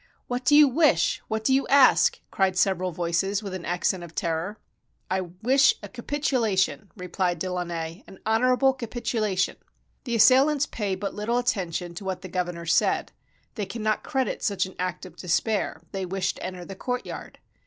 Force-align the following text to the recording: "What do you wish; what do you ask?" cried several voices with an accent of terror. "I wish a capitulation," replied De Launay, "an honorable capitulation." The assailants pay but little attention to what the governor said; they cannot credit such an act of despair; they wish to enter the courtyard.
"What 0.25 0.45
do 0.45 0.55
you 0.55 0.67
wish; 0.67 1.21
what 1.27 1.43
do 1.43 1.53
you 1.53 1.67
ask?" 1.67 2.19
cried 2.31 2.57
several 2.57 2.91
voices 2.91 3.43
with 3.43 3.53
an 3.53 3.65
accent 3.65 4.01
of 4.03 4.15
terror. 4.15 4.57
"I 5.11 5.21
wish 5.43 5.75
a 5.83 5.89
capitulation," 5.89 6.89
replied 6.97 7.37
De 7.37 7.47
Launay, 7.53 8.03
"an 8.07 8.17
honorable 8.25 8.73
capitulation." 8.73 9.57
The 10.05 10.15
assailants 10.15 10.65
pay 10.65 10.95
but 10.95 11.13
little 11.13 11.37
attention 11.37 11.93
to 11.93 12.03
what 12.03 12.23
the 12.23 12.29
governor 12.29 12.65
said; 12.65 13.11
they 13.53 13.67
cannot 13.67 14.03
credit 14.03 14.41
such 14.41 14.65
an 14.65 14.73
act 14.79 15.05
of 15.05 15.17
despair; 15.17 15.81
they 15.91 16.07
wish 16.07 16.33
to 16.33 16.43
enter 16.43 16.65
the 16.65 16.73
courtyard. 16.73 17.37